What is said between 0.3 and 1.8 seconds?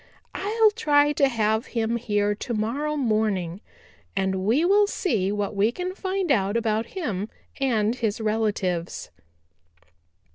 I'll try to have